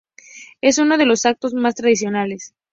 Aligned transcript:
Es 0.61 0.79
uno 0.79 0.97
de 0.97 1.05
los 1.05 1.27
actos 1.27 1.53
más 1.53 1.75
tradicionales. 1.75 2.55